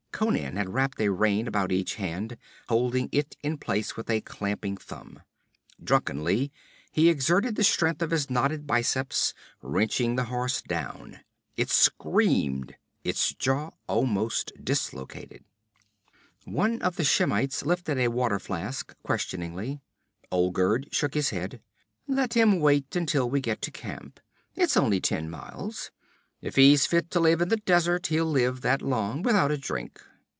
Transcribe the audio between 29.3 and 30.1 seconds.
a drink.'